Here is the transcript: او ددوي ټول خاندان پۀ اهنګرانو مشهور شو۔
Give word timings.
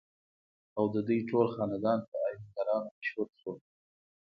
او 0.77 0.83
ددوي 0.93 1.19
ټول 1.29 1.45
خاندان 1.55 1.99
پۀ 2.09 2.15
اهنګرانو 2.27 2.89
مشهور 2.97 3.27
شو۔ 3.39 3.51